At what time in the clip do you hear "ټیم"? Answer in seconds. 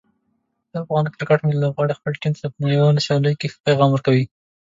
2.21-2.33